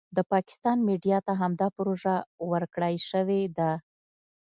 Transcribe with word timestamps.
د 0.15 0.19
پاکستان 0.31 0.77
میډیا 0.89 1.17
ته 1.25 1.33
همدا 1.41 1.67
پروژه 1.77 2.15
ورکړای 2.51 2.95
شوې 3.09 3.41
ده. 3.57 3.71